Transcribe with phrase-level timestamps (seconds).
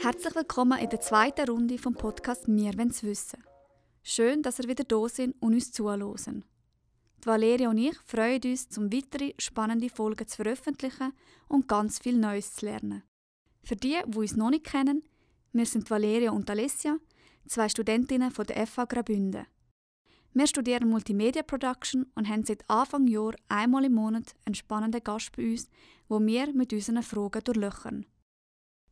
[0.00, 3.42] Herzlich willkommen in der zweiten Runde vom Podcast «Wir wollen's wissen».
[4.02, 6.44] Schön, dass ihr wieder da sind und uns zuhören.
[7.24, 11.14] Valeria und ich freuen uns, um weitere spannende Folgen zu veröffentlichen
[11.48, 13.02] und ganz viel Neues zu lernen.
[13.62, 15.04] Für die, die uns noch nicht kennen,
[15.52, 16.98] wir sind Valeria und Alessia,
[17.46, 19.46] zwei Studentinnen von der FH Graubünden.
[20.36, 25.30] Wir studieren Multimedia Production und haben seit Anfang Jahr einmal im Monat einen spannenden Gast
[25.36, 25.68] bei uns,
[26.08, 28.04] wo wir mit unseren Fragen durchlöchern.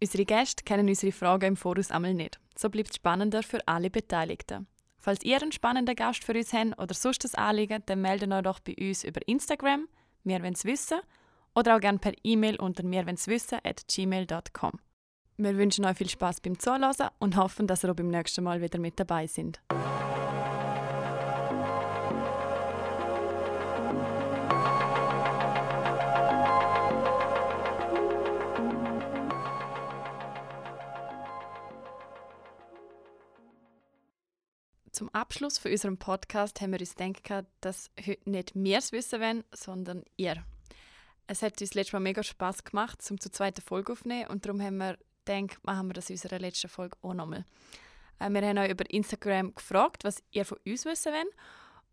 [0.01, 2.39] Unsere Gäste kennen unsere Fragen im Voraus einmal nicht.
[2.57, 4.69] So bleibt es spannender für alle Beteiligten.
[4.99, 8.43] Falls ihr einen spannenden Gast für uns habt oder sonst ein Anliegen, dann meldet euch
[8.43, 9.89] doch bei uns über Instagram,
[10.23, 11.01] wir wollen es wissen,
[11.57, 13.05] oder auch gerne per E-Mail unter wir
[13.65, 14.73] at gmail.com.
[15.39, 18.63] Wir wünschen euch viel Spaß beim Zuhören und hoffen, dass ihr auch beim nächsten Mal
[18.63, 19.61] wieder mit dabei sind.
[34.93, 39.23] Zum Abschluss von unserem Podcast haben wir uns gedacht, dass heute nicht wir es wissen
[39.23, 40.45] wollen, sondern ihr.
[41.27, 44.61] Es hat uns letztes Mal mega Spass gemacht, um zur zweiten Folge aufzunehmen und darum
[44.61, 47.47] haben wir gedacht, machen wir das in unserer letzten Folge auch nochmal.
[48.19, 51.35] Äh, wir haben euch über Instagram gefragt, was ihr von uns wissen wollt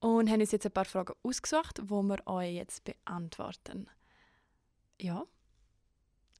[0.01, 3.87] und haben uns jetzt ein paar Fragen ausgesucht, die wir euch jetzt beantworten.
[4.99, 5.25] Ja,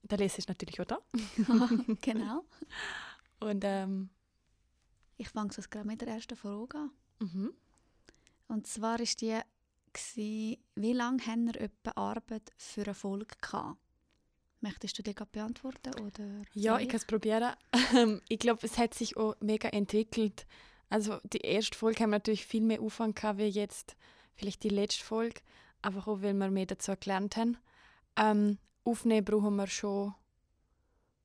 [0.01, 0.99] der Lese ist natürlich auch da.
[2.01, 2.43] genau.
[3.39, 4.09] Und ähm,
[5.19, 6.91] Ich fange jetzt gerade mit der ersten Frage an.
[7.19, 7.53] mhm.
[8.47, 9.37] Und zwar ist die,
[9.93, 13.77] gewesen, wie lange haben wir etwa Arbeit für eine Folge gehabt?
[14.61, 15.93] Möchtest du die gerade beantworten?
[16.01, 17.53] Oder Ja, soll ich kann es probieren.
[17.95, 20.47] Ähm, ich glaube, es hat sich auch mega entwickelt.
[20.89, 23.95] Also die erste Folge haben wir natürlich viel mehr Aufwand gehabt wie jetzt
[24.35, 25.41] vielleicht die letzte Folge,
[25.81, 27.57] einfach auch, weil wir mehr dazu gelernt haben.
[28.15, 30.13] Ähm, aufnehmen brauchen wir schon...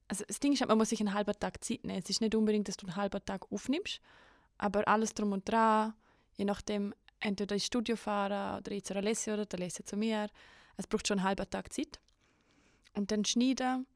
[0.09, 1.99] Also das Ding ist, halt, man muss sich einen halben Tag Zeit nehmen.
[2.03, 4.01] Es ist nicht unbedingt, dass du einen halben Tag aufnimmst,
[4.59, 5.95] aber alles drum und dran,
[6.37, 10.29] je nachdem, entweder ins Studio fahren oder ich zu Alessia oder der Alessia zu mir.
[10.77, 11.99] Es braucht schon einen halben Tag Zeit.
[12.95, 13.87] Und dann schneiden,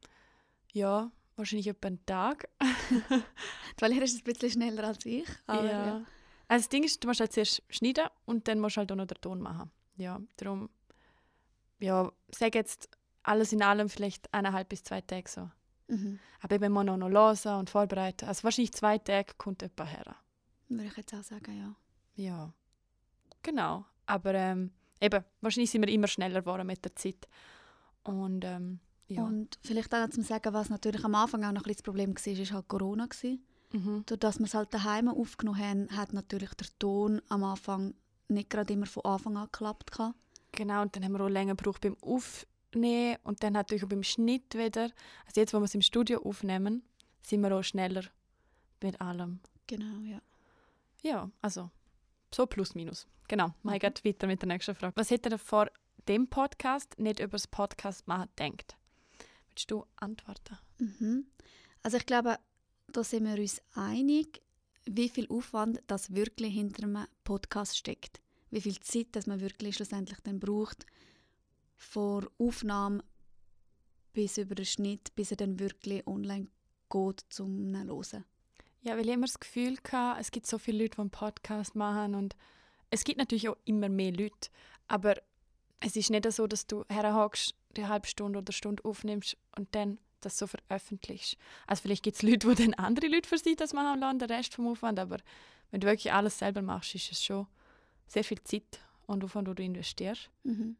[0.73, 2.49] ja, wahrscheinlich etwa einen Tag.
[3.79, 5.27] Valeria ist ein bisschen schneller als ich.
[5.47, 5.65] Ja.
[5.65, 6.05] ja.
[6.47, 8.95] Also das Ding ist, du musst halt zuerst schneiden und dann musst du halt auch
[8.95, 9.71] noch den Ton machen.
[9.97, 10.69] Ja, darum,
[11.79, 12.89] ja, sag jetzt
[13.23, 15.49] alles in allem vielleicht eineinhalb bis zwei Tage so.
[15.89, 16.19] Mhm.
[16.41, 18.27] Aber eben man noch hören und vorbereiten.
[18.27, 20.15] Also wahrscheinlich zwei Tage kommt etwa her.
[20.69, 21.75] Würde ich jetzt auch sagen, ja.
[22.15, 22.53] Ja,
[23.41, 23.85] genau.
[24.05, 27.27] Aber ähm, eben, wahrscheinlich sind wir immer schneller geworden mit der Zeit.
[28.03, 29.23] Und ähm, ja.
[29.23, 31.83] Und vielleicht auch noch zum Sagen, was natürlich am Anfang auch noch ein bisschen das
[31.83, 33.05] Problem war, war halt Corona.
[33.07, 33.43] Gewesen.
[33.73, 34.03] mhm.
[34.05, 37.95] Durch das wir es halt daheim aufgenommen haben, hat natürlich der Ton am Anfang
[38.27, 39.91] nicht gerade immer von Anfang an geklappt.
[39.91, 40.15] gehabt.
[40.51, 41.97] Genau, und dann haben wir auch länger gebraucht beim
[42.73, 44.91] Aufnehmen und dann natürlich auch beim Schnitt wieder.
[45.25, 46.83] Also jetzt, wo wir es im Studio aufnehmen,
[47.21, 48.03] sind wir auch schneller
[48.81, 49.39] mit allem.
[49.67, 50.21] Genau, ja.
[51.01, 51.69] Ja, also
[52.33, 53.07] so plus minus.
[53.27, 53.79] Genau, wir Mhm.
[53.79, 54.95] gehen weiter mit der nächsten Frage.
[54.95, 55.69] Was hättet ihr vor
[56.07, 58.75] dem Podcast nicht über das Podcast machen denkt?
[59.49, 60.57] Willst du antworten?
[60.79, 61.25] Mhm.
[61.83, 62.37] Also ich glaube,
[62.87, 64.41] da sind wir uns einig,
[64.85, 68.21] wie viel Aufwand das wirklich hinter einem Podcast steckt.
[68.51, 70.85] Wie viel Zeit das man wirklich schlussendlich dann braucht,
[71.79, 73.03] von Aufnahme
[74.13, 76.47] bis über den Schnitt, bis er dann wirklich online
[76.89, 78.25] geht, zum hören.
[78.81, 81.75] Ja, weil ich immer das Gefühl hatte, es gibt so viele Leute, die einen Podcast
[81.75, 82.35] machen und
[82.91, 84.49] es gibt natürlich auch immer mehr Leute,
[84.87, 85.15] aber
[85.79, 89.99] es ist nicht so, dass du herhockst, die halbe Stunde oder Stunde aufnimmst und dann
[90.19, 91.37] das so veröffentlichst.
[91.65, 94.31] Also vielleicht gibt es Leute, die dann andere Leute für sich das machen lassen, den
[94.31, 95.17] Rest vom Aufwand, aber
[95.71, 97.47] wenn du wirklich alles selber machst, ist es schon
[98.07, 100.29] sehr viel Zeit und Aufwand, den du investierst.
[100.43, 100.75] Mhm.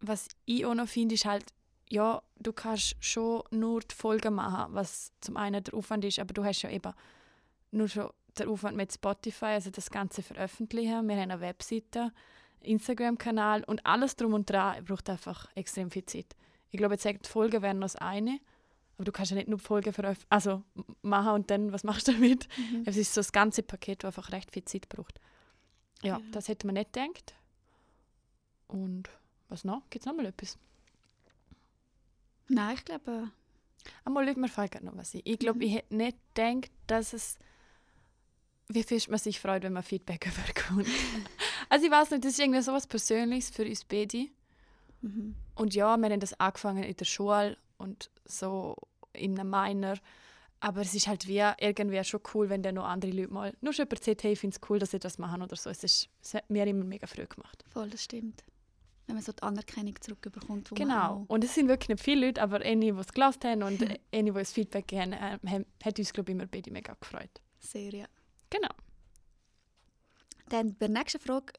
[0.00, 1.44] Was ich auch noch finde, ist halt,
[1.88, 6.34] ja, du kannst schon nur die Folgen machen, was zum einen der Aufwand ist, aber
[6.34, 6.92] du hast ja eben
[7.70, 11.06] nur schon den Aufwand mit Spotify, also das Ganze veröffentlichen.
[11.08, 12.12] Wir haben eine Webseite,
[12.60, 16.34] Instagram-Kanal und alles drum und dran braucht einfach extrem viel Zeit.
[16.70, 18.40] Ich glaube, jetzt sagt die Folgen wären noch das eine,
[18.96, 20.62] aber du kannst ja nicht nur die Folgen veröff- also
[21.02, 22.48] machen und dann, was machst du damit?
[22.58, 22.82] Mhm.
[22.86, 25.20] Es ist so das ganze Paket, das einfach recht viel Zeit braucht.
[26.02, 26.20] Ja, Ja.
[26.32, 27.34] das hätte man nicht gedacht.
[28.66, 29.08] Und
[29.48, 29.82] was noch?
[29.90, 30.58] Gibt es noch mal etwas?
[32.48, 33.30] Nein, ich glaube,
[34.04, 35.20] Einmal Leute, mir fällt gerade noch was ein.
[35.24, 35.62] Ich glaube, Mhm.
[35.64, 37.36] ich hätte nicht gedacht, dass es
[38.68, 40.88] wie viel man sich freut, wenn man Feedback überkommt.
[41.68, 44.28] also ich weiß nicht, das ist irgendwie so was Persönliches für uns beide.
[45.02, 45.34] mhm.
[45.54, 48.74] Und ja, wir haben das angefangen in der Schule und so
[49.12, 49.96] in einem Minor.
[50.60, 53.74] aber es ist halt wie irgendwie schon cool, wenn dann noch andere Leute mal nur
[53.74, 55.68] schon erzählt, hey, ich finde es cool, dass sie das machen oder so.
[55.68, 57.62] Es, ist, es hat mir immer mega früh gemacht.
[57.68, 58.42] Voll, das stimmt.
[59.06, 60.70] Wenn man so die Anerkennung zurückbekommt.
[60.74, 61.24] Genau.
[61.28, 64.32] Und es sind wirklich nicht viele Leute, aber eine, die es gelassen haben und eine,
[64.32, 67.42] die das Feedback gegeben haben, haben- hat uns, glaube ich, immer beide mega gefreut.
[67.58, 68.06] sehr, ja.
[68.50, 68.70] Genau.
[70.48, 71.52] Dann bei der nächsten Frage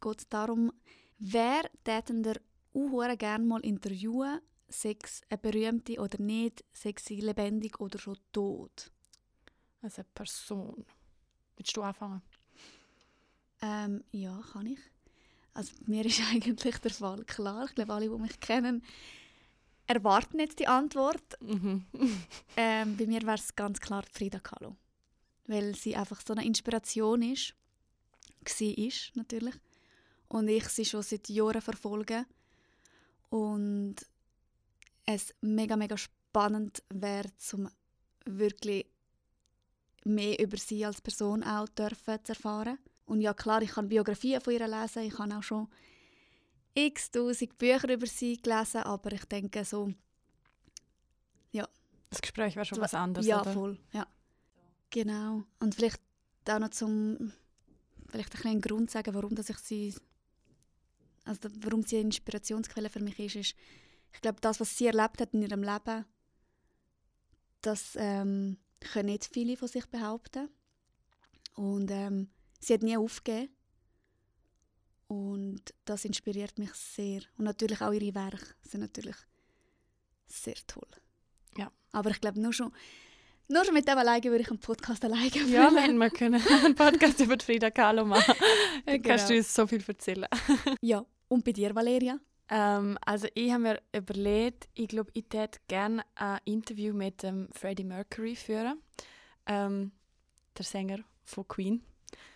[0.00, 0.72] geht es darum,
[1.18, 2.36] wer täten der
[2.74, 8.18] auch gerne mal interviewen, sei es eine berühmte oder nicht, sei sie lebendig oder schon
[8.32, 8.90] tot.
[9.80, 10.84] Also eine Person.
[11.56, 12.22] Willst du anfangen?
[13.62, 14.78] Ähm, ja, kann ich.
[15.56, 17.64] Also mir ist eigentlich der Fall klar.
[17.64, 18.82] Ich glaube, alle, die mich kennen,
[19.86, 21.40] erwarten jetzt die Antwort.
[21.40, 21.86] Mhm.
[22.58, 24.76] Ähm, bei mir wäre es ganz klar Frida Kahlo.
[25.46, 27.54] Weil sie einfach so eine Inspiration ist.
[28.40, 29.54] War ist, natürlich.
[30.28, 32.24] Und ich sie schon seit Jahren verfolge.
[33.28, 33.96] Und
[35.04, 37.68] es mega, mega spannend wäre, um
[38.24, 38.86] wirklich
[40.04, 42.78] mehr über sie als Person auch dürfen zu erfahren.
[43.06, 45.02] Und ja, klar, ich kann Biografien von ihr lesen.
[45.02, 45.68] Ich habe auch schon
[46.74, 48.82] x tausend Bücher über sie gelesen.
[48.82, 49.92] Aber ich denke so,
[52.10, 53.52] Das Gespräch wäre schon was anderes, ja, oder?
[53.52, 53.78] voll.
[53.92, 54.06] Ja.
[54.90, 55.44] Genau.
[55.60, 56.00] Und vielleicht
[56.48, 57.32] auch noch zum
[58.08, 59.94] vielleicht ein bisschen einen Grund sagen, warum dass ich sie
[61.24, 63.54] also warum sie eine Inspirationsquelle für mich ist, ist
[64.12, 66.06] ich glaube, das, was sie erlebt hat in ihrem Leben,
[67.60, 70.48] das ähm, können nicht viele von sich behaupten.
[71.54, 72.30] Und ähm,
[72.60, 73.52] sie hat nie aufgegeben.
[75.08, 77.20] Und das inspiriert mich sehr.
[77.38, 79.16] Und natürlich auch ihre Werke sind natürlich
[80.26, 80.88] sehr toll.
[81.56, 81.70] Ja.
[81.92, 82.72] Aber ich glaube, nur schon,
[83.48, 85.74] nur schon mit dem alleine würde ich einen Podcast alleine Ja, füllen.
[85.76, 88.34] wenn wir können einen Podcast über Frida Kahlo machen.
[88.86, 89.08] Dann Genau.
[89.08, 90.26] kannst du uns so viel erzählen.
[90.80, 91.04] Ja.
[91.28, 92.18] Und bei dir, Valeria?
[92.48, 97.48] Ähm, also ich habe mir überlegt, ich glaube, ich hätte gerne ein Interview mit dem
[97.52, 98.80] Freddie Mercury führen.
[99.46, 99.90] Ähm,
[100.56, 101.84] der Sänger von Queen.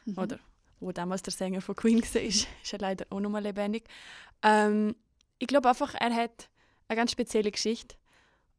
[0.04, 0.18] Mhm.
[0.18, 0.38] Oder
[0.80, 3.84] wo damals der Sänger von Queen war, ist, er leider auch noch mal lebendig.
[4.42, 4.94] Ähm,
[5.38, 6.48] ich glaube einfach, er hat
[6.88, 7.96] eine ganz spezielle Geschichte.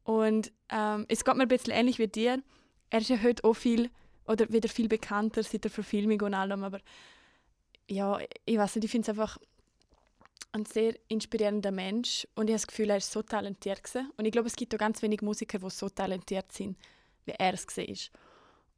[0.04, 2.42] Und ähm, es geht mir ein bisschen ähnlich wie dir.
[2.90, 3.90] Er ist ja heute auch viel,
[4.26, 6.80] oder wieder viel bekannter seit der Verfilmung und allem, aber
[7.88, 9.38] ja, ich weiß nicht, ich finde es einfach
[10.52, 14.10] ein sehr inspirierender Mensch und ich habe das Gefühl, er ist so talentiert gewesen.
[14.16, 16.76] Und ich glaube, es gibt auch ganz wenige Musiker, die so talentiert sind,
[17.24, 17.84] wie er es war.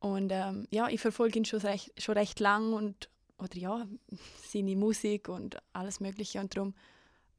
[0.04, 3.08] Und ähm, ja, ich verfolge ihn schon recht, schon recht lang und
[3.38, 3.86] oder ja,
[4.46, 6.40] seine Musik und alles Mögliche.
[6.40, 6.74] Und darum,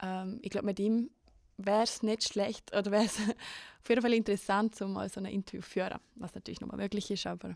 [0.02, 1.12] ähm, ich glaube, mit ihm
[1.58, 3.20] wäre es nicht schlecht oder wäre es
[3.84, 6.00] auf jeden Fall interessant, um mal so ein Interview zu führen.
[6.16, 7.56] Was natürlich noch mal möglich ist, aber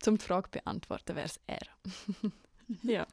[0.00, 1.66] zum die Frage beantworten wäre es er.
[2.82, 3.06] ja.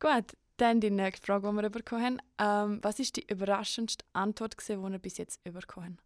[0.00, 2.72] Gut, dann die nächste Frage, die wir bekommen haben.
[2.72, 5.98] Ähm, was ist die überraschendste Antwort, gewesen, die wir bis jetzt bekommen haben?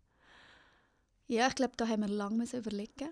[1.27, 3.09] Ja, ich glaube, da haben wir lange überlegen.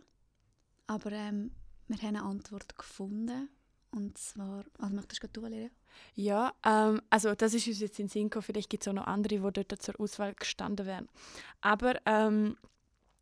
[0.86, 1.50] Aber ähm,
[1.88, 3.48] wir haben eine Antwort gefunden.
[3.90, 5.70] Und zwar, also möchtest du Valeria?
[6.14, 8.42] Ja, ähm, also das ist uns jetzt in gekommen.
[8.42, 11.08] Vielleicht gibt es auch noch andere, die dort zur Auswahl gestanden wären.
[11.60, 12.56] Aber ähm,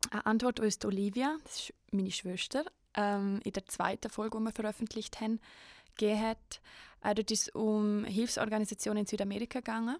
[0.09, 2.65] eine Antwort, die Olivia, das ist meine Schwester,
[2.95, 5.39] ähm, in der zweiten Folge, die wir veröffentlicht haben,
[5.95, 6.61] gegeben hat.
[7.03, 9.97] Äh, dort ist es um Hilfsorganisationen in Südamerika gegangen.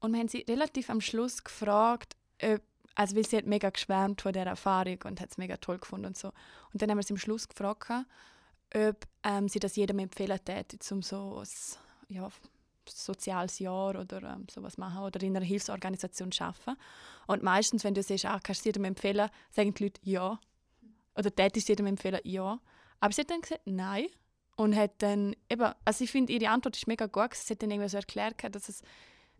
[0.00, 2.60] Und wir haben sie relativ am Schluss gefragt, ob,
[2.94, 6.06] also weil sie hat mega geschwärmt von dieser Erfahrung und hat es mega toll gefunden
[6.06, 6.28] und so.
[6.72, 7.90] Und dann haben wir sie am Schluss gefragt,
[8.74, 12.28] ob ähm, sie das jedem empfehlen täte, um so ein ja,
[12.88, 16.78] soziales Jahr oder ähm, sowas machen oder in einer Hilfsorganisation arbeiten.
[17.26, 20.38] Und meistens, wenn du siehst, ah, kannst du jedem empfehlen, sagen die Leute ja.
[21.16, 22.58] Oder tätest du jedem empfehlen, ja.
[23.00, 24.06] Aber sie hat dann gesagt, nein.
[24.56, 27.34] Und hat dann eben, also ich finde, ihre Antwort ist mega gut.
[27.34, 28.82] Sie hat dann irgendwie so erklärt, dass es,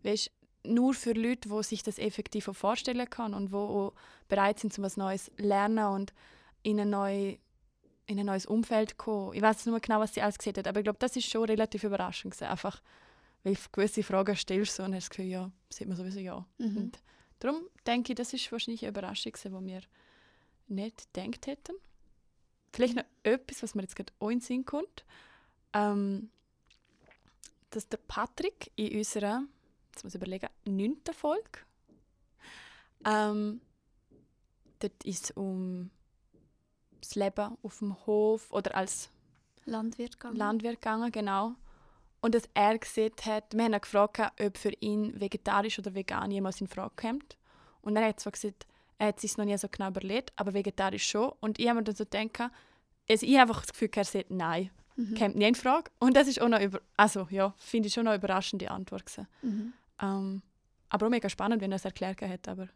[0.03, 0.31] weißt,
[0.65, 3.93] nur für Leute, die sich das effektiv auch vorstellen können und die auch
[4.29, 6.15] bereit sind, um etwas Neues zu lernen und
[6.63, 7.37] in ein, neu,
[8.07, 9.35] in ein neues Umfeld zu kommen.
[9.35, 11.29] Ich weiß nicht mehr genau, was sie alles gesagt hat, aber ich glaube, das ist
[11.29, 12.35] schon relativ überraschend.
[12.35, 12.51] Gewesen.
[12.51, 12.81] Einfach,
[13.43, 16.47] weil gewisse Fragen stellst und hast das Gefühl, ja, sieht man sowieso ja.
[16.59, 16.77] Mhm.
[16.77, 16.99] Und
[17.39, 19.81] darum denke ich, das ist wahrscheinlich eine Überraschung, gewesen, die wir
[20.69, 21.77] nicht gedacht hätten.
[22.73, 25.05] Vielleicht noch etwas, was mir jetzt gerade auch in den Sinn kommt.
[25.75, 26.31] Ähm,
[27.75, 29.45] dass der Patrick in unserer,
[29.95, 31.61] jetzt muss ich überlegen, neunten Folge,
[33.07, 33.61] ähm,
[34.81, 35.91] dort ist es um
[37.01, 39.11] das Leben auf dem Hof oder als
[39.67, 40.37] Landwirt gegangen.
[40.37, 41.53] Landwirt gegangen, genau.
[42.21, 46.31] Und dass er gesehen hat, wir haben ihn gefragt, ob für ihn vegetarisch oder vegan
[46.31, 47.37] jemals in Frage kommt.
[47.83, 48.67] Und er hat zwar gesagt,
[48.99, 51.33] er hat sich noch nie so genau überlegt, aber vegetarisch schon.
[51.41, 52.51] Und ich habe mir dann so gedacht,
[53.11, 55.15] also ich habe einfach das Gefühl, er sagt nein, Mhm.
[55.19, 55.91] kommt nie in Frage.
[55.99, 59.27] Und das ist auch noch, über also ja, finde ich schon eine überraschende Antwort gewesen.
[59.43, 59.73] Mhm.
[60.01, 60.43] Ähm,
[60.89, 62.69] aber auch mega spannend, wenn er es erklärt hat, aber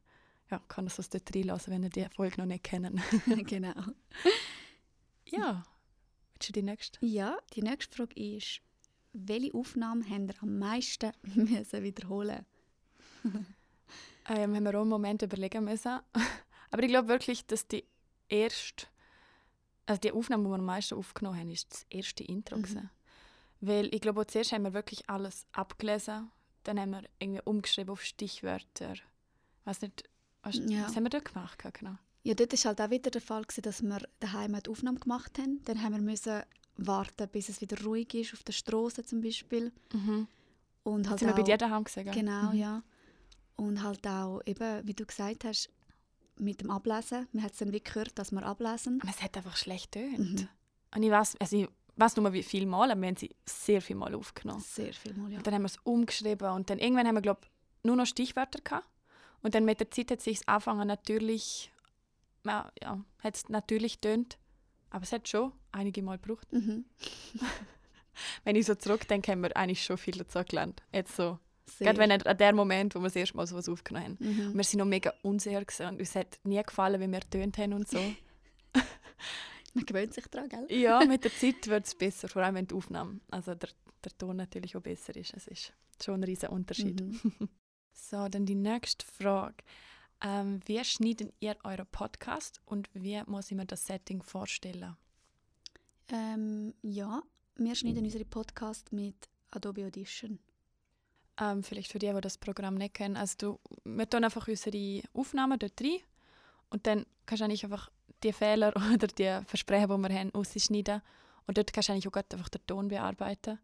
[0.50, 3.00] ja, kann das aus dort reinlassen, wenn ihr die Folge noch nicht kennen.
[3.46, 3.74] genau.
[5.26, 5.62] ja,
[6.32, 7.04] willst du die nächste?
[7.04, 8.60] Ja, die nächste Frage ist,
[9.12, 12.46] welche Aufnahme habt ihr am meisten müssen wiederholen
[14.28, 16.00] ähm, haben wir auch einen Moment überlegen müssen.
[16.70, 17.84] Aber ich glaube wirklich, dass die
[18.28, 18.86] erste,
[19.86, 22.58] also die Aufnahme, die wir am meisten aufgenommen haben, ist das erste Intro.
[22.58, 22.90] Mhm.
[23.60, 26.30] Weil ich glaube, zuerst haben wir wirklich alles abgelesen,
[26.64, 28.94] dann haben wir irgendwie umgeschrieben auf Stichwörter.
[29.64, 30.04] Weiß nicht,
[30.42, 30.84] was, ja.
[30.84, 31.62] was haben wir dort gemacht?
[31.72, 31.96] Genau.
[32.22, 35.62] Ja, dort war halt auch wieder der Fall, dass wir daheim die Aufnahme gemacht haben.
[35.64, 36.42] Dann haben wir müssen
[36.76, 39.72] warten, bis es wieder ruhig ist, auf der Straße zum Beispiel.
[39.92, 40.28] Mhm.
[40.82, 42.10] Und halt sind wir bei dir daheim gesehen?
[42.10, 42.58] Genau, mhm.
[42.58, 42.82] ja.
[43.56, 45.70] Und halt auch, eben, wie du gesagt hast,
[46.36, 47.26] mit dem Ablesen.
[47.32, 49.00] Man hat es dann wie gehört, dass wir ablesen.
[49.02, 50.42] Aber es hat einfach schlecht tönt.
[50.42, 50.48] Mhm.
[50.94, 53.82] Und ich weiß, also ich weiß nur wie viel Mal, aber wir haben sie sehr
[53.82, 54.60] viel Mal aufgenommen.
[54.60, 55.38] Sehr viel Mal, ja.
[55.38, 57.40] Und dann haben wir es umgeschrieben und dann irgendwann haben wir, glaube
[57.82, 58.88] nur noch Stichwörter gehabt.
[59.42, 61.70] Und dann mit der Zeit hat es sich angefangen natürlich,
[62.44, 64.38] ja, ja hat es natürlich tönt,
[64.90, 66.52] aber es hat schon einige Mal gebraucht.
[66.52, 66.84] Mhm.
[68.44, 70.82] Wenn ich so zurückdenke, haben wir eigentlich schon viel dazu gelernt.
[70.92, 71.38] Jetzt so
[71.78, 74.18] Gerade wenn an dem Moment, wo wir das erste Mal sowas aufgenommen haben.
[74.20, 74.54] Mhm.
[74.54, 77.88] wir sind noch mega unsicher und uns hat nie gefallen, wie wir tönt haben und
[77.88, 77.98] so.
[79.74, 80.66] Man gewöhnt sich daran, gell?
[80.72, 83.70] ja, mit der Zeit wird es besser, vor allem wenn die Aufnahme, also der,
[84.04, 85.34] der Ton natürlich auch besser ist.
[85.34, 85.72] Es ist
[86.02, 87.00] schon ein riesiger Unterschied.
[87.00, 87.48] Mhm.
[87.92, 89.56] so, dann die nächste Frage.
[90.20, 94.96] Ähm, wie schneidet ihr euren Podcast und wie muss ich mir das Setting vorstellen?
[96.08, 97.22] Ähm, ja,
[97.56, 100.38] wir schneiden unsere Podcast mit Adobe Audition.
[101.40, 103.16] Ähm, vielleicht für die, die das Programm nicht kennen.
[103.16, 106.00] Also du, wir tun einfach unsere Aufnahmen dort rein
[106.70, 107.90] und dann kannst du eigentlich einfach
[108.22, 111.02] die Fehler oder die Versprechen, die wir haben, ausschneiden.
[111.46, 113.58] Und dort kannst du eigentlich auch einfach den Ton bearbeiten.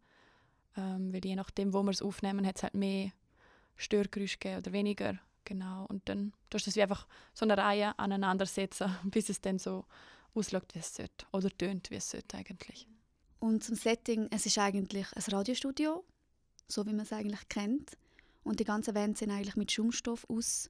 [0.77, 3.13] Ähm, weil je nachdem, wo wir es aufnehmen, hat es halt mehr
[3.77, 5.19] Störgeräusche gegeben oder weniger.
[5.45, 5.87] Genau.
[5.87, 9.85] Und dann tust du es wie einfach so eine Reihe aneinandersetzen, bis es dann so
[10.35, 11.27] ausschaut, wie es sollte.
[11.33, 12.89] Oder tönt, wie es sollte eigentlich.
[13.39, 16.03] Und zum Setting, es ist eigentlich ein Radiostudio
[16.69, 17.97] so wie man es eigentlich kennt.
[18.43, 20.69] Und die ganzen Wände sind eigentlich mit Schaumstoff aus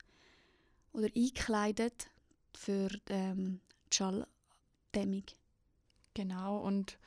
[0.92, 2.08] oder eingekleidet
[2.56, 3.60] für ähm,
[3.94, 5.24] die Schalldämmung.
[6.14, 6.98] Genau, und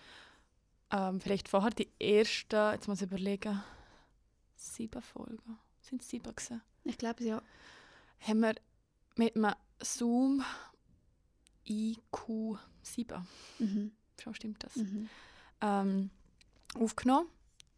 [0.91, 3.63] ähm, vielleicht vorher die erste, jetzt muss ich überlegen,
[4.55, 5.59] sieben Folgen.
[5.81, 6.61] Sind es sieben gewesen?
[6.83, 7.41] Ich glaube ja.
[8.19, 8.55] Haben wir
[9.15, 10.43] mit einem Zoom
[11.67, 13.21] IQ7,
[13.59, 13.91] mhm.
[14.21, 15.09] schon stimmt das, mhm.
[15.61, 16.09] ähm,
[16.75, 17.29] aufgenommen.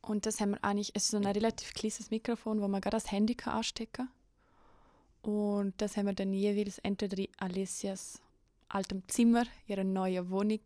[0.02, 2.96] Und das haben wir eigentlich, es ist so ein relativ kleines Mikrofon, wo man gerade
[2.96, 5.34] das Handy kann anstecken kann.
[5.34, 8.22] Und das haben wir dann jeweils entweder in Alessias
[8.70, 10.62] altem Zimmer, ihrer neuen Wohnung,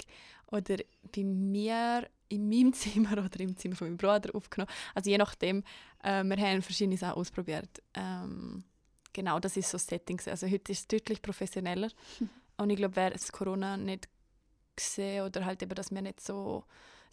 [0.47, 0.77] oder
[1.15, 4.71] bei mir in meinem Zimmer oder im Zimmer von meinem Bruder aufgenommen.
[4.93, 5.63] Also je nachdem,
[6.03, 7.81] äh, wir haben verschiedene Sachen ausprobiert.
[7.93, 8.63] Ähm,
[9.11, 10.21] genau, das ist so das Setting.
[10.27, 11.89] Also heute ist es deutlich professioneller.
[12.19, 12.29] Hm.
[12.57, 14.07] Und ich glaube, wäre es Corona nicht
[14.75, 16.63] gesehen oder halt eben, dass wir nicht so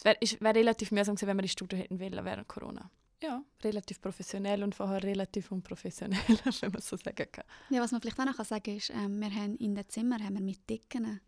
[0.00, 2.90] es wäre wär relativ mühsam gewesen, wenn wir die Studio hätten wollen während Corona.
[3.22, 6.18] Ja, relativ professionell und vorher relativ unprofessionell,
[6.60, 7.44] wenn man so sagen kann.
[7.68, 10.24] Ja, was man vielleicht auch noch sagen kann, ist, ähm, wir haben in den Zimmern
[10.24, 11.20] haben wir mit Decken,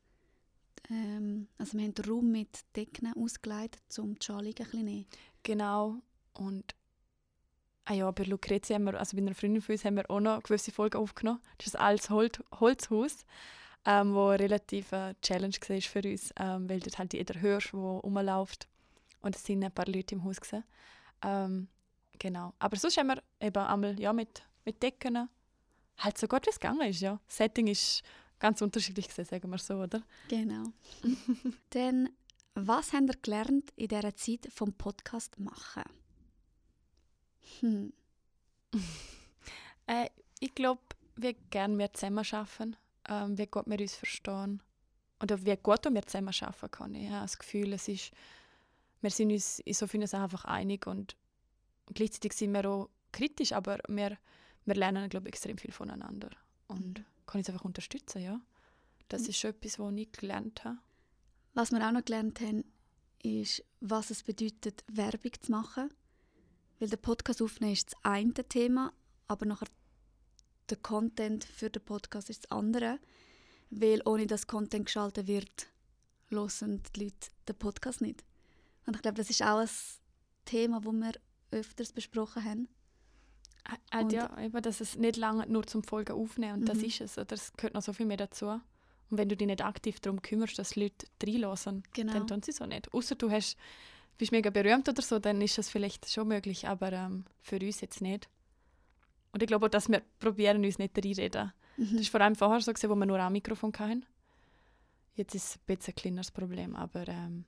[0.91, 5.07] ähm, also wir haben den Raum mit Decken ausgeleitet, um die Schalung ein bisschen nehmen.
[5.43, 5.97] Genau,
[6.33, 6.75] und
[7.85, 10.21] ah ja, bei Lucrezia haben wir, also bei einer Freundin von uns, haben wir auch
[10.21, 11.41] noch gewisse Folgen aufgenommen.
[11.59, 13.27] Das ist ein altes Holz Holzhaus
[13.85, 17.81] ähm, wo relativ eine Challenge war für uns, ähm, weil dort halt jeder hörst, der
[17.81, 18.69] rumläuft.
[19.21, 20.41] Und es sind ein paar Leute im Haus.
[20.41, 20.65] Gewesen.
[21.23, 21.69] Ähm,
[22.19, 22.55] genau.
[22.59, 25.29] Aber sonst haben wir eben einmal ja, mit, mit Decken
[25.99, 27.01] halt so gut, wie es gegangen ist.
[27.01, 27.21] Ja.
[27.27, 28.03] Das Setting ist
[28.39, 30.03] ganz unterschiedlich, gewesen, sagen wir so, oder?
[30.29, 30.65] Genau.
[31.71, 32.09] Dann,
[32.55, 35.85] was habt ihr gelernt in dieser Zeit vom Podcast machen?
[37.61, 37.93] Hm.
[39.87, 40.09] äh,
[40.41, 40.81] ich glaube,
[41.17, 42.77] wir gerne mehr zusammen arbeiten
[43.09, 44.63] ähm, wie gut wir uns verstehen.
[45.23, 46.95] Oder wie gut wir zusammen arbeiten können.
[46.97, 48.13] Ich habe das Gefühl, es ist,
[49.01, 51.17] wir sind uns in so vielen Sachen einfach einig und
[51.87, 54.19] gleichzeitig sind wir auch kritisch, aber wir,
[54.65, 56.31] wir lernen, glaube ich, extrem viel voneinander.
[56.69, 57.05] Und mhm.
[57.27, 58.41] kann uns einfach unterstützen, ja.
[59.09, 59.29] Das mhm.
[59.29, 60.79] ist schon etwas, was ich gelernt habe.
[61.55, 62.65] Was wir auch noch gelernt haben,
[63.23, 65.93] ist, was es bedeutet, Werbung zu machen.
[66.79, 68.93] Weil der Podcast aufnehmen ist das eine Thema,
[69.29, 69.69] aber nachher
[70.71, 72.99] der Content für den Podcast ist das andere.
[73.71, 75.67] Weil ohne dass Content geschaltet wird,
[76.31, 78.25] hören die Leute den Podcast nicht.
[78.87, 79.69] Und ich glaube, das ist auch ein
[80.45, 81.13] Thema, das wir
[81.53, 82.69] öfters besprochen haben.
[83.93, 86.67] Äh, äh, ja, eben, dass es nicht lange nur zum Folgen aufnehmen und mhm.
[86.67, 87.19] das ist es.
[87.19, 88.47] Oder es gehört noch so viel mehr dazu.
[88.47, 92.13] Und wenn du dich nicht aktiv darum kümmerst, dass Leute reinlassen, genau.
[92.13, 92.93] dann tun sie auch nicht.
[92.93, 93.57] Außer du hast,
[94.19, 97.81] bist mega berühmt oder so, dann ist das vielleicht schon möglich, aber ähm, für uns
[97.81, 98.29] jetzt nicht.
[99.33, 101.53] Und ich glaube auch, dass wir probieren uns nicht reinreden.
[101.77, 101.97] Mhm.
[101.97, 104.05] Das war vor allem vorher so, gewesen, wo wir nur ein Mikrofon hatten.
[105.15, 107.45] Jetzt ist es ein bisschen ein kleineres Problem, aber ähm,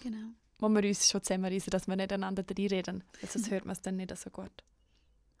[0.00, 0.32] Genau.
[0.62, 3.02] Wo wir uns schon zusammenreißen, dass wir nicht einander reinreden.
[3.20, 4.52] Also sonst hört man es dann nicht so gut.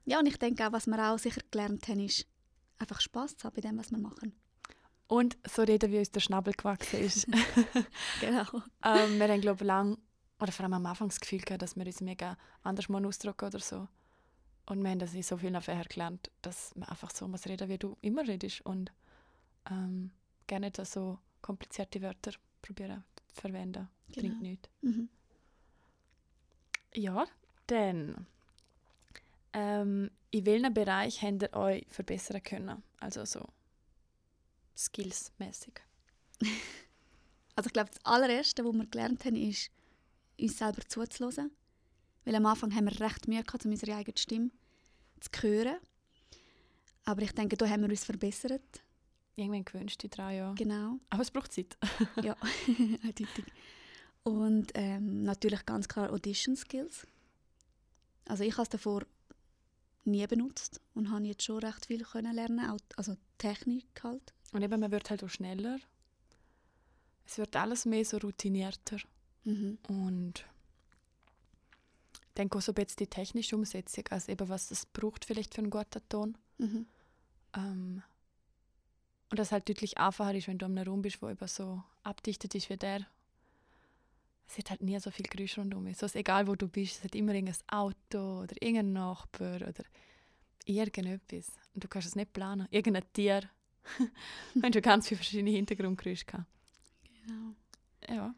[0.04, 2.26] Ja, und ich denke auch, was wir auch sicher gelernt haben, ist
[2.78, 4.34] einfach Spaß zu haben bei dem, was wir machen.
[5.06, 7.28] Und so reden, wie uns der Schnabel gewachsen ist.
[8.20, 8.44] Genau.
[8.84, 9.96] ähm, wir haben, glaube ich, lang,
[10.40, 13.44] oder vor allem am Anfang das Gefühl gehabt, dass wir uns mega anders mal ausdrücken
[13.44, 13.86] oder so.
[14.66, 17.68] Und wir haben das in so vielen Fächern gelernt, dass man einfach so muss reden,
[17.68, 18.66] wie du immer redest.
[18.66, 18.90] Und
[19.70, 20.10] ähm,
[20.48, 23.88] gerne so komplizierte Wörter probieren zu verwenden.
[24.12, 24.28] Genau.
[24.28, 24.68] Bringt nichts.
[24.82, 25.08] Mhm.
[26.94, 27.26] Ja,
[27.66, 28.26] dann.
[29.52, 32.82] Ähm, in welchem Bereich habt ihr euch verbessern können?
[33.00, 33.46] Also so
[34.76, 35.74] skillsmäßig.
[37.54, 39.70] Also ich glaube, das allererste, was wir gelernt haben, ist,
[40.40, 41.50] uns selber zuzuhören.
[42.24, 44.50] Weil am Anfang haben wir recht Mühe gehabt, um unsere eigene Stimme
[45.20, 45.76] zu hören.
[47.04, 48.82] Aber ich denke, da haben wir uns verbessert.
[49.36, 50.54] Irgendwann gewünscht, die drei Jahre.
[50.54, 50.98] Genau.
[51.10, 51.76] Aber es braucht Zeit.
[52.22, 52.34] Ja,
[53.02, 53.44] eindeutig.
[54.24, 57.06] Und ähm, natürlich ganz klar Audition Skills.
[58.26, 59.02] Also ich habe es davor
[60.04, 64.32] nie benutzt und habe jetzt schon recht viel können lernen, auch, also Technik halt.
[64.52, 65.78] Und eben, man wird halt auch schneller.
[67.26, 68.98] Es wird alles mehr so routinierter.
[69.44, 69.78] Mhm.
[69.88, 70.44] Und
[72.12, 75.60] ich denke auch so bisschen die technische Umsetzung, also eben was es braucht vielleicht für
[75.60, 76.38] einen guten Ton.
[76.58, 76.86] Mhm.
[77.54, 78.02] Ähm,
[79.30, 81.82] und das halt deutlich einfacher ist, wenn du in einem Raum bist, wo eben so
[82.02, 83.06] abdichtet ist wie der.
[84.48, 85.92] Es hat halt nie so viel Geräusch rundum.
[85.94, 89.84] So ist egal, wo du bist, es hat immer irgendein Auto oder irgendein Nachbar oder
[90.66, 91.46] irgendetwas.
[91.74, 92.68] Und du kannst es nicht planen.
[92.70, 93.42] Irgendein Tier.
[94.54, 96.46] wir haben schon ganz viele verschiedene Hintergrundgeräusche gehabt.
[97.24, 97.54] Genau.
[98.08, 98.34] Ja.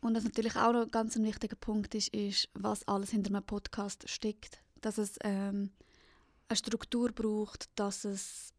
[0.00, 3.44] Und was natürlich auch noch ganz ein wichtiger Punkt ist, ist, was alles hinter einem
[3.44, 4.62] Podcast steckt.
[4.80, 5.70] Dass es ähm,
[6.48, 8.52] eine Struktur braucht, dass es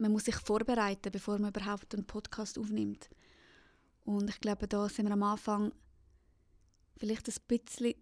[0.00, 3.10] man muss sich vorbereiten, bevor man überhaupt einen Podcast aufnimmt.
[4.04, 5.72] Und ich glaube, da sind wir am Anfang
[7.00, 7.94] vielleicht ein bisschen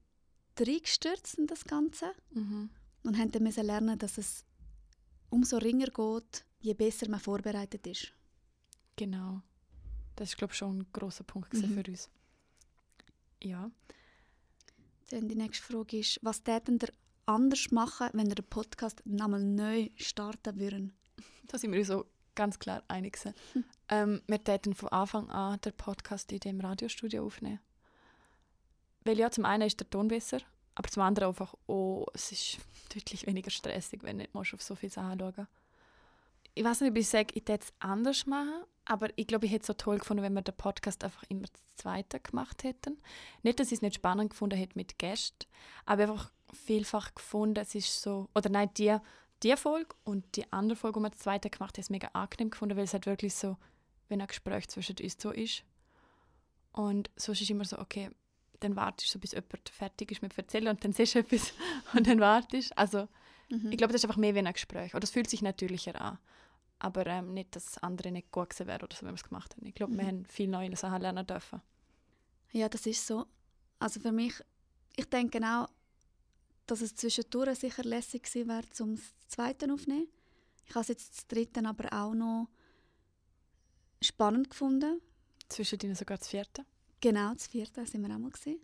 [0.59, 2.69] reingestürzt in das Ganze Mhm.
[3.05, 4.45] und haben dann müssen lernen, dass es
[5.31, 8.13] umso ringer geht, je besser man vorbereitet ist.
[8.97, 9.41] Genau.
[10.17, 11.75] Das ist, glaube ich, schon ein großer Punkt Mhm.
[11.75, 12.11] für uns.
[13.43, 13.71] Ja.
[15.11, 16.89] Dann die nächste Frage ist, was täten ihr
[17.27, 20.93] anders machen, wenn ihr den Podcast nochmal neu starten würden?
[21.47, 23.17] Da sind wir uns so ganz klar einig.
[23.91, 27.59] Ähm, wir täten von Anfang an den Podcast in dem Radiostudio aufnehmen.
[29.05, 30.39] Weil ja, zum einen ist der Ton besser,
[30.75, 32.59] aber zum anderen einfach, oh, es ist
[32.95, 35.49] deutlich weniger stressig, wenn du nicht auf so viele Sachen schauen
[36.55, 39.53] Ich weiß nicht, ob ich sage, ich würde es anders machen, aber ich glaube, ich
[39.53, 42.99] hätte es so toll gefunden, wenn wir den Podcast einfach immer zu zweiten gemacht hätten.
[43.43, 45.47] Nicht, dass ich es nicht spannend gefunden hätte mit Gästen,
[45.85, 48.97] aber einfach vielfach gefunden, es ist so, oder nein, die,
[49.43, 52.51] die Folge und die andere Folge, die wir zu zweiten gemacht haben, ist mega angenehm
[52.51, 53.57] gefunden, weil es halt wirklich so,
[54.09, 55.65] wenn ein Gespräch zwischen uns so ist.
[56.73, 58.11] Und sonst ist immer so, okay,
[58.61, 61.53] dann wartest du so, bis jemand fertig ist mit Erzählen und dann siehst du etwas
[61.95, 62.77] und dann wartest.
[62.77, 63.09] Also
[63.51, 63.73] Mhm.
[63.73, 64.95] ich glaube, das ist einfach mehr wie ein Gespräch.
[64.95, 66.19] Oder es fühlt sich natürlicher an.
[66.81, 69.25] Aber ähm, nicht, dass das andere nicht gut gewesen wäre oder so, wenn wir es
[69.25, 69.65] gemacht haben.
[69.67, 70.07] Ich glaube, wir Mhm.
[70.09, 71.63] haben viele neue Sachen lernen dürfen.
[72.53, 73.25] Ja, das ist so.
[73.79, 74.35] Also für mich,
[74.97, 75.69] ich denke auch,
[76.67, 80.09] dass es zwischendurch sicher lässig gewesen wäre, zum das zweite aufnehmen.
[80.67, 82.49] Ich habe es jetzt das dritte aber auch noch
[84.03, 85.01] spannend gefunden.
[85.49, 86.67] Zwischen ihnen sogar das vierte.
[87.01, 88.61] Genau, das vierte sind wir auch mal gewesen.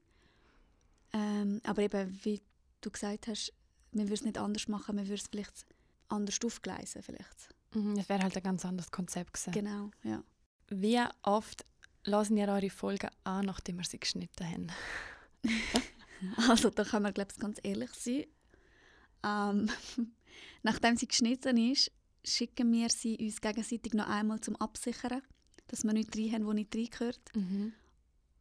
[1.12, 2.42] Ähm, aber eben, wie
[2.80, 3.52] du gesagt hast,
[3.92, 5.64] man würde es nicht anders machen, man würde es vielleicht
[6.08, 7.54] anders aufgleisen vielleicht.
[7.74, 9.52] Mhm, das wäre halt ein ganz anderes Konzept gewesen.
[9.52, 10.22] Genau, ja.
[10.68, 11.64] Wie oft
[12.04, 14.66] lassen ihr eure Folgen an, nachdem wir sie geschnitten haben?
[16.48, 18.24] Also da können wir glaube ich ganz ehrlich sein.
[19.22, 19.68] Ähm,
[20.62, 21.92] nachdem sie geschnitten ist,
[22.24, 25.20] schicken wir sie uns gegenseitig noch einmal zum Absichern,
[25.66, 27.20] dass wir nicht rein haben, wo nicht reingehört.
[27.34, 27.74] Mhm.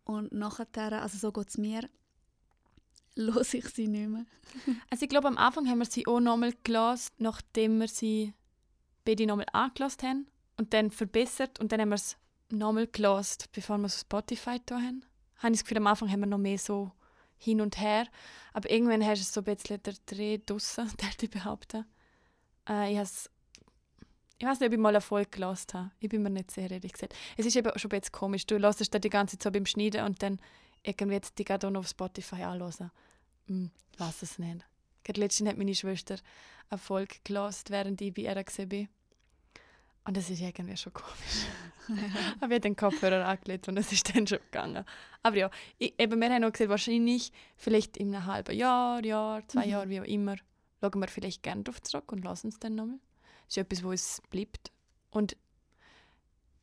[0.05, 1.89] Und nachher, also so geht es mir,
[3.15, 4.25] los ich sie nicht mehr.
[4.89, 8.33] Also ich glaube, am Anfang haben wir sie auch nochmal gelassen, nachdem wir sie
[9.05, 12.17] beide nochmal angelassen haben und dann verbessert und dann haben wir es
[12.49, 15.03] nochmal gelassen, bevor wir es auf Spotify da haben.
[15.37, 16.91] Habe ich das Gefühl, am Anfang haben wir noch mehr so
[17.37, 18.07] hin und her,
[18.53, 21.85] aber irgendwann hast du so ein bisschen der Dreh draussen, der ich behaupten.
[22.67, 23.29] Äh, ich has,
[24.43, 25.91] ich weiß nicht, ob ich mal eine Folge gelassen habe.
[26.01, 27.15] Ich bin mir nicht sehr ehrlich gesagt.
[27.38, 28.45] Es ist eben schon ein bisschen komisch.
[28.45, 30.38] Du hörst da die ganze Zeit so beim Schneiden und dann
[30.84, 32.91] irgendwie jetzt die gerade auf Spotify anhören.
[33.47, 34.65] Hm, weiß es nicht.
[35.06, 36.17] Gerade letztens hat meine Schwester
[36.69, 37.15] eine Folge
[37.69, 38.88] während ich bei ihr war.
[40.03, 41.45] Und das ist irgendwie schon komisch.
[41.88, 41.95] Aber
[42.36, 44.84] ich habe den Kopfhörer angelegt und es ist dann schon gegangen.
[45.21, 49.47] Aber ja, ich, eben, wir haben auch gesagt, wahrscheinlich vielleicht in einem halben Jahr, Jahr,
[49.47, 49.71] zwei Mhm.
[49.71, 50.36] Jahren, wie auch immer,
[50.82, 52.99] schauen wir vielleicht gerne darauf zurück und lassen es dann nochmal.
[53.47, 54.71] Ist etwas, wo es bleibt.
[55.12, 55.36] Und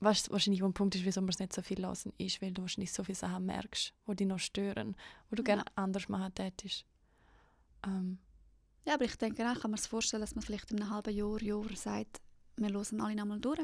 [0.01, 2.62] was wahrscheinlich ein Punkt ist, wieso wir es nicht so viel lassen, ist, weil du
[2.62, 4.97] wahrscheinlich so viele Sachen merkst, die dich noch stören,
[5.29, 5.57] wo du Ja.
[5.57, 6.85] gerne anders machen tätest.
[7.87, 8.19] Ähm,
[8.87, 11.14] Ja, aber ich denke auch, kann man sich vorstellen, dass man vielleicht in einem halben
[11.14, 12.21] Jahr, Jahr sagt,
[12.57, 13.61] wir hören alle nochmal durch.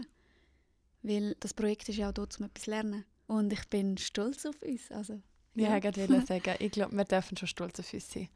[1.02, 3.04] Weil das Projekt ist ja auch da, um etwas zu lernen.
[3.26, 4.90] Und ich bin stolz auf uns.
[4.90, 5.22] Also,
[5.54, 8.28] ja, ich wollte sagen, ich glaube, wir dürfen schon stolz auf uns sein.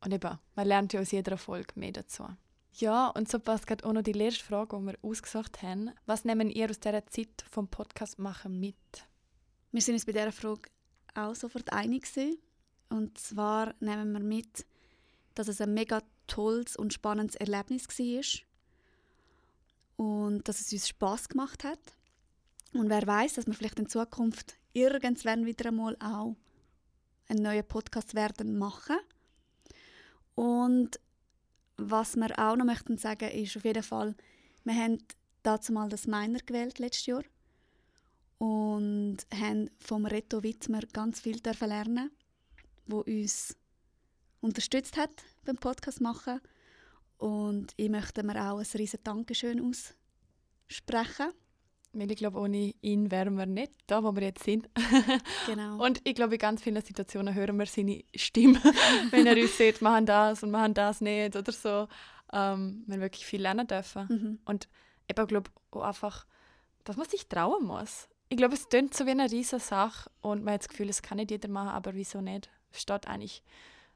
[0.00, 2.24] Und eben, man lernt ja aus jeder Folge mehr dazu.
[2.78, 5.92] Ja, und so passt gerade auch noch die letzte Frage, die wir ausgesucht haben.
[6.04, 8.76] Was nehmen ihr aus dieser Zeit vom Podcast machen mit?
[9.72, 10.68] Wir sind uns bei dieser Frage
[11.14, 12.38] auch sofort einig gewesen.
[12.90, 14.66] Und zwar nehmen wir mit,
[15.34, 18.42] dass es ein mega tolles und spannendes Erlebnis war.
[19.96, 21.80] Und dass es uns Spass gemacht hat.
[22.74, 26.36] Und wer weiß, dass wir vielleicht in Zukunft irgendwann wieder einmal auch
[27.28, 28.98] einen neuen Podcast werden machen.
[30.34, 31.00] Und
[31.76, 34.14] was wir auch noch möchten sagen, ist auf jeden Fall,
[34.64, 34.98] wir haben
[35.42, 37.22] dazu mal das Miner gewählt letztes Jahr
[38.38, 42.10] und haben vom Reto Wittmer ganz viel dürfen lernen,
[42.86, 43.56] wo uns
[44.40, 46.40] unterstützt hat beim Podcast machen
[47.18, 51.32] und ich möchte mir auch ein riesen Dankeschön aussprechen.
[51.98, 54.68] Weil ich glaube, ohne ihn wären wir nicht da, wo wir jetzt sind.
[55.46, 55.82] Genau.
[55.82, 58.60] Und ich glaube, in ganz vielen Situationen hören wir seine Stimme,
[59.10, 61.88] wenn er uns sagt, machen das und machen das nicht oder so.
[62.32, 64.06] Ähm, wir wirklich viel lernen dürfen.
[64.08, 64.38] mhm.
[64.44, 64.68] Und
[65.06, 66.26] ich glaube auch einfach,
[66.84, 68.08] dass man sich trauen muss.
[68.28, 71.02] Ich glaube, es klingt so wie eine riesige Sache und man hat das Gefühl, es
[71.02, 72.50] kann nicht jeder machen, aber wieso nicht?
[72.72, 73.42] Steht eigentlich,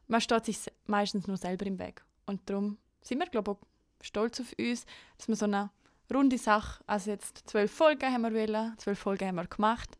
[0.07, 2.05] man steht sich meistens nur selber im Weg.
[2.27, 4.87] Und darum sind wir, glaube ich, auch stolz auf uns,
[5.17, 5.71] dass wir so eine
[6.15, 9.97] runde Sache, also jetzt zwölf Folgen haben wir wollen, zwölf Folgen haben wir gemacht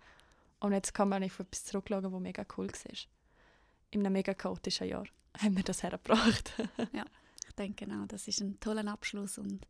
[0.61, 2.99] und jetzt kann man auf etwas zurückschauen, was mega cool war.
[3.91, 5.07] In einem mega chaotischen Jahr
[5.39, 6.55] haben wir das hergebracht.
[7.49, 9.67] Ich denke genau, das ist ein toller Abschluss und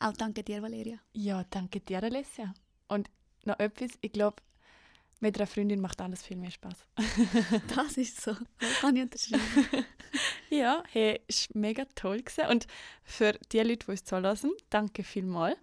[0.00, 0.98] auch danke dir, Valeria.
[1.12, 2.52] Ja, danke dir, Alessia.
[2.88, 3.08] Und
[3.44, 4.42] noch etwas, ich glaube,
[5.20, 6.74] mit einer Freundin macht alles viel mehr Spaß.
[7.74, 8.34] Das ist so.
[8.58, 9.84] Das kann ich unterschreiben.
[10.50, 12.50] ja, hey, ist mega toll gewesen.
[12.50, 12.66] Und
[13.04, 15.58] für die Leute, die uns zuhören, danke vielmals.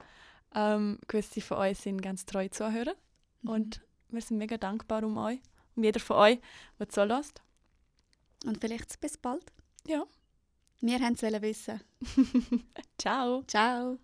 [0.56, 2.96] Ähm, gewisse von euch sind ganz treu Zuhörer
[3.44, 5.40] und wir sind mega dankbar um euch,
[5.76, 6.40] um jeder von euch,
[6.80, 7.42] der zuhört.
[8.46, 9.52] Und vielleicht bis bald.
[9.86, 10.06] Ja.
[10.80, 11.82] Wir haben es wissen.
[12.98, 13.44] Ciao!
[13.48, 13.98] Ciao.